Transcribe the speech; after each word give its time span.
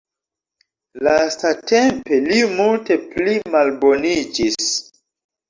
Lastatempe 1.07 2.19
li 2.29 2.39
multe 2.55 2.99
pli 3.13 3.37
malboniĝis. 3.59 4.73